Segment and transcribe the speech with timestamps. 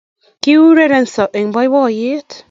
[0.43, 2.29] Kiurerenso eng boiboiyet